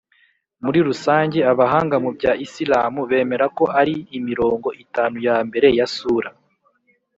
muri 0.63 0.79
rusange 0.87 1.39
abahanga 1.51 1.95
mu 2.03 2.09
bya 2.17 2.31
isilamu 2.45 3.01
bemera 3.09 3.45
ko 3.57 3.65
ari 3.79 3.95
imirongo 4.17 4.67
itanu 4.83 5.15
ya 5.27 5.37
mbere 5.47 5.67
ya 5.77 5.85
sura 5.95 6.29